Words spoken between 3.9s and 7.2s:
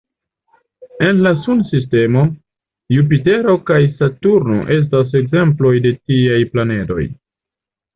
Saturno estas ekzemploj de tiaj planedoj.